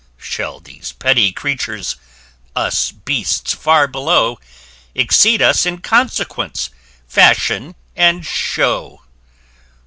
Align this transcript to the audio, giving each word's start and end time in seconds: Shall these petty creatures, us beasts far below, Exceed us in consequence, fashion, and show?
Shall 0.17 0.59
these 0.59 0.93
petty 0.93 1.31
creatures, 1.31 1.95
us 2.55 2.91
beasts 2.91 3.53
far 3.53 3.85
below, 3.85 4.39
Exceed 4.95 5.43
us 5.43 5.63
in 5.63 5.77
consequence, 5.77 6.71
fashion, 7.07 7.75
and 7.95 8.25
show? 8.25 9.03